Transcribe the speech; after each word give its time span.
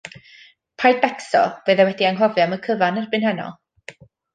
Paid 0.83 1.03
becso, 1.03 1.43
fydd 1.69 1.85
e 1.85 1.87
wedi 1.91 2.11
anghofio 2.13 2.49
am 2.49 2.59
y 2.61 2.63
cyfan 2.67 3.03
erbyn 3.05 3.31
heno. 3.33 3.51